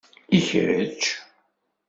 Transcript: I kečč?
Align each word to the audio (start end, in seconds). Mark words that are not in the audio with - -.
I 0.37 0.39
kečč? 0.47 1.01